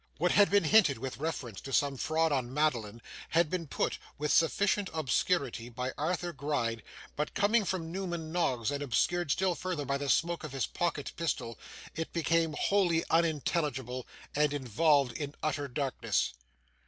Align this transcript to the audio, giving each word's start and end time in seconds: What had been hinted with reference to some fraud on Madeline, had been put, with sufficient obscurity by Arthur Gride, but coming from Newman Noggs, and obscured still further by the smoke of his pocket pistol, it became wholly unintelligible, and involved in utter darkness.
What 0.17 0.31
had 0.31 0.49
been 0.49 0.63
hinted 0.63 0.97
with 0.97 1.17
reference 1.19 1.61
to 1.61 1.71
some 1.71 1.95
fraud 1.95 2.31
on 2.31 2.51
Madeline, 2.51 3.03
had 3.29 3.51
been 3.51 3.67
put, 3.67 3.99
with 4.17 4.31
sufficient 4.31 4.89
obscurity 4.95 5.69
by 5.69 5.93
Arthur 5.95 6.33
Gride, 6.33 6.81
but 7.15 7.35
coming 7.35 7.63
from 7.65 7.91
Newman 7.91 8.31
Noggs, 8.31 8.71
and 8.71 8.81
obscured 8.81 9.29
still 9.29 9.53
further 9.53 9.85
by 9.85 9.99
the 9.99 10.09
smoke 10.09 10.43
of 10.43 10.53
his 10.53 10.65
pocket 10.65 11.11
pistol, 11.17 11.59
it 11.95 12.11
became 12.13 12.55
wholly 12.59 13.03
unintelligible, 13.11 14.07
and 14.35 14.55
involved 14.55 15.11
in 15.11 15.35
utter 15.43 15.67
darkness. 15.67 16.33